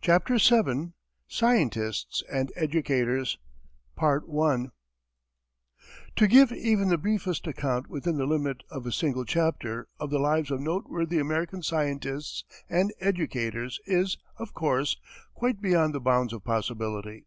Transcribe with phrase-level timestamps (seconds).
[0.00, 0.94] CHAPTER VII
[1.28, 3.36] SCIENTISTS AND EDUCATORS
[6.16, 10.18] To give even the briefest account, within the limits of a single chapter, of the
[10.18, 14.96] lives of noteworthy American scientists and educators is, of course,
[15.34, 17.26] quite beyond the bounds of possibility.